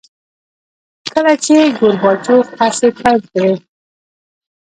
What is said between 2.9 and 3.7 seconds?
پیل کړې.